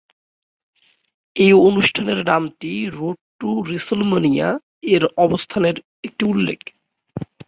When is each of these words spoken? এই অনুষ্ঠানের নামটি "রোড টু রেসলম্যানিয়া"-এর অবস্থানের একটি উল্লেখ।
এই 1.35 1.53
অনুষ্ঠানের 1.61 2.19
নামটি 2.25 2.71
"রোড 2.91 3.17
টু 3.39 3.49
রেসলম্যানিয়া"-এর 3.69 5.03
অবস্থানের 5.17 5.75
একটি 6.03 6.23
উল্লেখ। 6.25 6.59